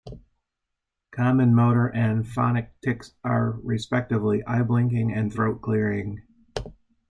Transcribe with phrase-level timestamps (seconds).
[1.11, 6.23] Common motor and phonic tics are, respectively, eye blinking and throat clearing.